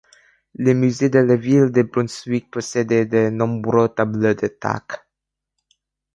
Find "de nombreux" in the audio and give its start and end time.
3.07-3.87